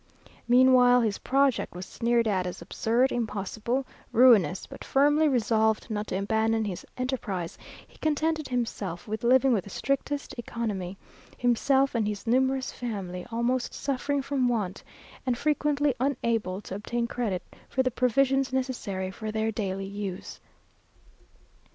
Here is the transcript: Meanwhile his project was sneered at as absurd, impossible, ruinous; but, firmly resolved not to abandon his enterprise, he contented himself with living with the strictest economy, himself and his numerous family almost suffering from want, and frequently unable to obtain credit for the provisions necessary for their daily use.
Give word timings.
Meanwhile 0.47 1.01
his 1.01 1.19
project 1.19 1.75
was 1.75 1.85
sneered 1.85 2.27
at 2.27 2.47
as 2.47 2.59
absurd, 2.59 3.11
impossible, 3.11 3.85
ruinous; 4.11 4.65
but, 4.65 4.83
firmly 4.83 5.27
resolved 5.27 5.91
not 5.91 6.07
to 6.07 6.15
abandon 6.17 6.65
his 6.65 6.83
enterprise, 6.97 7.55
he 7.87 7.99
contented 7.99 8.47
himself 8.47 9.07
with 9.07 9.23
living 9.23 9.53
with 9.53 9.65
the 9.65 9.69
strictest 9.69 10.33
economy, 10.39 10.97
himself 11.37 11.93
and 11.93 12.07
his 12.07 12.25
numerous 12.25 12.71
family 12.71 13.27
almost 13.31 13.75
suffering 13.75 14.23
from 14.23 14.47
want, 14.47 14.83
and 15.23 15.37
frequently 15.37 15.93
unable 15.99 16.61
to 16.61 16.73
obtain 16.73 17.05
credit 17.05 17.43
for 17.69 17.83
the 17.83 17.91
provisions 17.91 18.51
necessary 18.51 19.11
for 19.11 19.31
their 19.31 19.51
daily 19.51 19.85
use. 19.85 20.39